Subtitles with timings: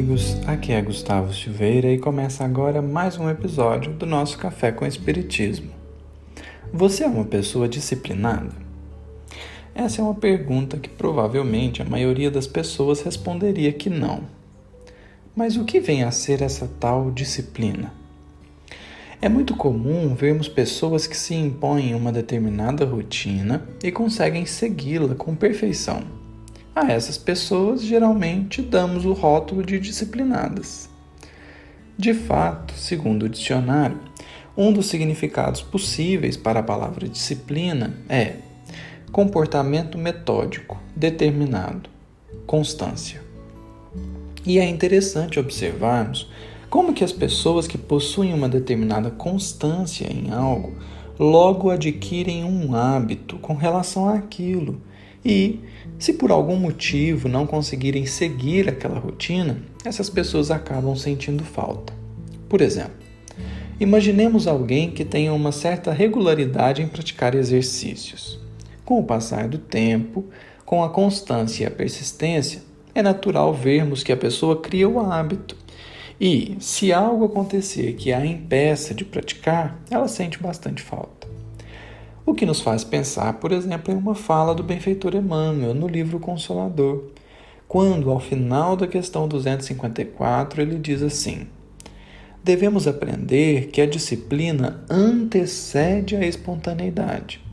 [0.00, 4.86] amigos, aqui é Gustavo Silveira e começa agora mais um episódio do nosso Café com
[4.86, 5.68] Espiritismo.
[6.72, 8.50] Você é uma pessoa disciplinada?
[9.74, 14.22] Essa é uma pergunta que provavelmente a maioria das pessoas responderia que não.
[15.36, 17.92] Mas o que vem a ser essa tal disciplina?
[19.20, 25.34] É muito comum vermos pessoas que se impõem uma determinada rotina e conseguem segui-la com
[25.34, 26.19] perfeição.
[26.74, 30.88] A essas pessoas geralmente damos o rótulo de disciplinadas.
[31.98, 33.98] De fato, segundo o dicionário,
[34.56, 38.36] um dos significados possíveis para a palavra disciplina é
[39.10, 41.90] comportamento metódico, determinado,
[42.46, 43.20] constância.
[44.46, 46.30] E é interessante observarmos
[46.70, 50.72] como que as pessoas que possuem uma determinada constância em algo
[51.18, 54.80] logo adquirem um hábito com relação àquilo.
[55.24, 55.60] E,
[55.98, 61.92] se por algum motivo não conseguirem seguir aquela rotina, essas pessoas acabam sentindo falta.
[62.48, 62.96] Por exemplo,
[63.78, 68.40] imaginemos alguém que tenha uma certa regularidade em praticar exercícios.
[68.84, 70.24] Com o passar do tempo,
[70.64, 72.62] com a constância e a persistência,
[72.94, 75.56] é natural vermos que a pessoa cria o hábito
[76.20, 81.26] e, se algo acontecer que a impeça de praticar, ela sente bastante falta.
[82.30, 86.20] O que nos faz pensar, por exemplo, em uma fala do benfeitor Emmanuel no livro
[86.20, 87.06] Consolador,
[87.66, 91.48] quando, ao final da questão 254, ele diz assim:
[92.40, 97.44] Devemos aprender que a disciplina antecede a espontaneidade,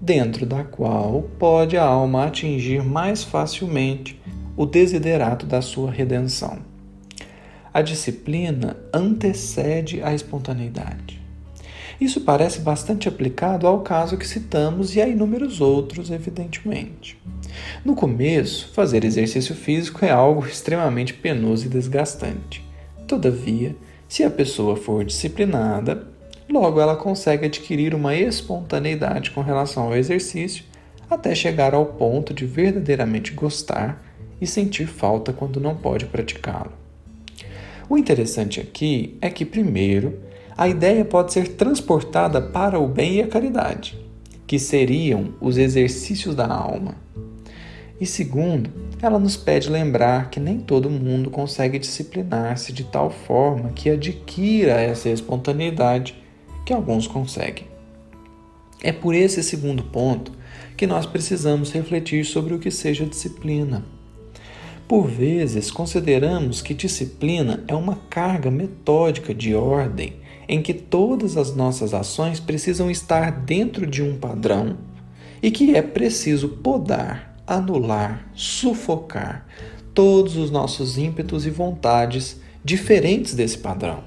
[0.00, 4.22] dentro da qual pode a alma atingir mais facilmente
[4.56, 6.58] o desiderato da sua redenção.
[7.74, 11.19] A disciplina antecede a espontaneidade.
[12.00, 17.20] Isso parece bastante aplicado ao caso que citamos e a inúmeros outros, evidentemente.
[17.84, 22.64] No começo, fazer exercício físico é algo extremamente penoso e desgastante.
[23.06, 23.76] Todavia,
[24.08, 26.08] se a pessoa for disciplinada,
[26.48, 30.64] logo ela consegue adquirir uma espontaneidade com relação ao exercício
[31.10, 34.02] até chegar ao ponto de verdadeiramente gostar
[34.40, 36.72] e sentir falta quando não pode praticá-lo.
[37.88, 40.20] O interessante aqui é que, primeiro,
[40.56, 43.98] a ideia pode ser transportada para o bem e a caridade,
[44.46, 46.96] que seriam os exercícios da alma.
[48.00, 48.70] E segundo,
[49.02, 54.80] ela nos pede lembrar que nem todo mundo consegue disciplinar-se de tal forma que adquira
[54.80, 56.14] essa espontaneidade
[56.64, 57.66] que alguns conseguem.
[58.82, 60.32] É por esse segundo ponto
[60.76, 63.84] que nós precisamos refletir sobre o que seja disciplina.
[64.88, 70.14] Por vezes, consideramos que disciplina é uma carga metódica de ordem
[70.50, 74.78] em que todas as nossas ações precisam estar dentro de um padrão
[75.40, 79.46] e que é preciso podar, anular, sufocar
[79.94, 84.02] todos os nossos ímpetos e vontades diferentes desse padrão.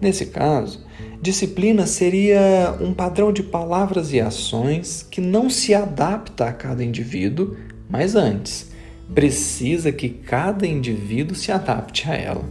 [0.00, 0.86] Nesse caso,
[1.20, 7.56] disciplina seria um padrão de palavras e ações que não se adapta a cada indivíduo,
[7.90, 8.70] mas antes
[9.12, 12.44] precisa que cada indivíduo se adapte a ela.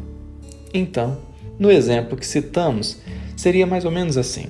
[0.73, 1.30] Então,
[1.61, 2.97] no exemplo que citamos,
[3.37, 4.47] seria mais ou menos assim: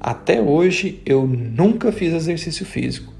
[0.00, 3.12] Até hoje eu nunca fiz exercício físico,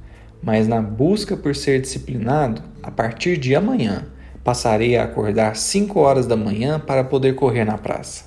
[0.42, 4.06] mas na busca por ser disciplinado, a partir de amanhã
[4.42, 8.24] passarei a acordar 5 horas da manhã para poder correr na praça.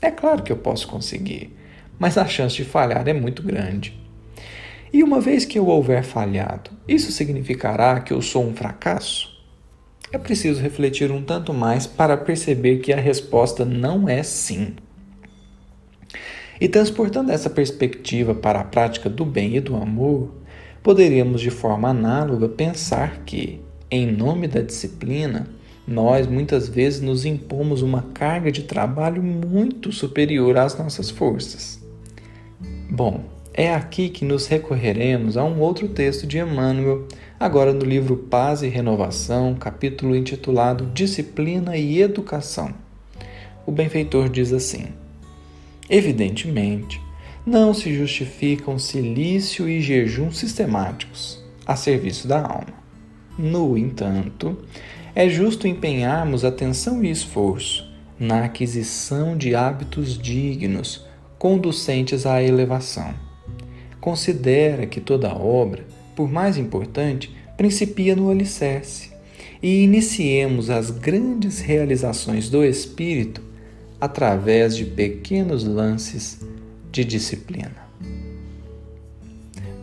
[0.00, 1.52] É claro que eu posso conseguir,
[1.98, 3.98] mas a chance de falhar é muito grande.
[4.92, 9.39] E uma vez que eu houver falhado, isso significará que eu sou um fracasso?
[10.12, 14.74] É preciso refletir um tanto mais para perceber que a resposta não é sim.
[16.60, 20.34] E transportando essa perspectiva para a prática do bem e do amor,
[20.82, 25.48] poderíamos de forma análoga pensar que, em nome da disciplina,
[25.86, 31.80] nós muitas vezes nos impomos uma carga de trabalho muito superior às nossas forças.
[32.90, 33.24] Bom,
[33.60, 37.06] é aqui que nos recorreremos a um outro texto de Emmanuel,
[37.38, 42.72] agora no livro Paz e Renovação, capítulo intitulado Disciplina e Educação.
[43.66, 44.86] O benfeitor diz assim:
[45.90, 47.02] Evidentemente,
[47.44, 52.80] não se justificam silício e jejum sistemáticos a serviço da alma.
[53.38, 54.56] No entanto,
[55.14, 57.86] é justo empenharmos atenção e esforço
[58.18, 61.04] na aquisição de hábitos dignos,
[61.38, 63.14] conducentes à elevação
[64.00, 65.84] considera que toda obra,
[66.16, 69.10] por mais importante, principia no alicerce
[69.62, 73.42] e iniciemos as grandes realizações do espírito
[74.00, 76.40] através de pequenos lances
[76.90, 77.88] de disciplina.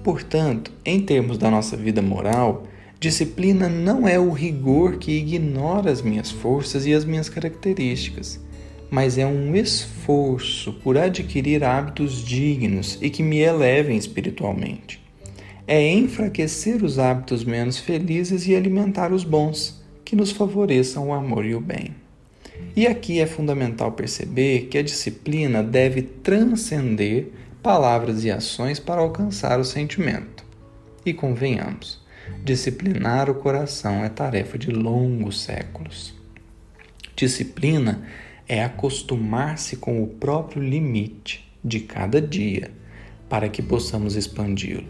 [0.04, 2.66] Portanto, em termos da nossa vida moral,
[3.00, 8.40] Disciplina não é o rigor que ignora as minhas forças e as minhas características,
[8.90, 15.02] mas é um esforço por adquirir hábitos dignos e que me elevem espiritualmente.
[15.68, 21.46] É enfraquecer os hábitos menos felizes e alimentar os bons, que nos favoreçam o amor
[21.46, 21.94] e o bem.
[22.76, 27.28] E aqui é fundamental perceber que a disciplina deve transcender
[27.62, 30.46] palavras e ações para alcançar o sentimento.
[31.06, 32.02] E convenhamos,
[32.44, 36.14] disciplinar o coração é tarefa de longos séculos.
[37.16, 38.04] Disciplina
[38.48, 42.72] é acostumar-se com o próprio limite de cada dia
[43.28, 44.88] para que possamos expandi-lo.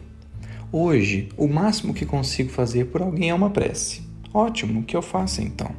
[0.71, 4.01] Hoje, o máximo que consigo fazer por alguém é uma prece.
[4.33, 5.71] Ótimo, que eu faça então.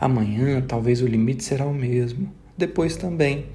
[0.00, 3.46] Amanhã, talvez o limite será o mesmo, depois também.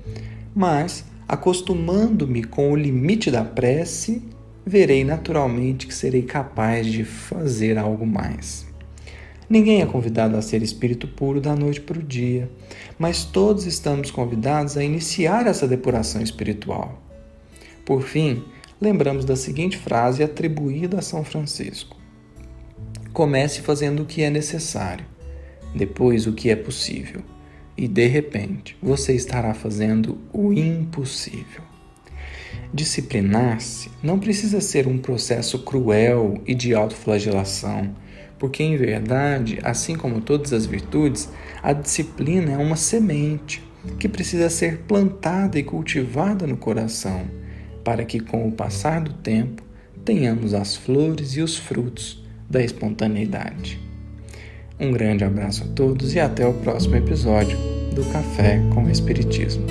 [0.53, 4.21] Mas, acostumando-me com o limite da prece,
[4.65, 8.66] verei naturalmente que serei capaz de fazer algo mais.
[9.49, 12.49] Ninguém é convidado a ser espírito puro da noite para o dia,
[12.99, 17.01] mas todos estamos convidados a iniciar essa depuração espiritual.
[17.85, 18.43] Por fim,
[18.81, 21.95] lembramos da seguinte frase atribuída a São Francisco:
[23.13, 25.05] Comece fazendo o que é necessário,
[25.73, 27.21] depois o que é possível,
[27.77, 31.63] e de repente você estará fazendo o impossível.
[32.73, 37.95] Disciplinar-se não precisa ser um processo cruel e de autoflagelação
[38.39, 41.29] porque em verdade, assim como todas as virtudes,
[41.61, 43.63] a disciplina é uma semente
[43.99, 47.25] que precisa ser plantada e cultivada no coração,
[47.83, 49.63] para que com o passar do tempo
[50.03, 53.79] tenhamos as flores e os frutos da espontaneidade.
[54.79, 57.57] Um grande abraço a todos e até o próximo episódio
[57.95, 59.65] do Café com o Espiritismo.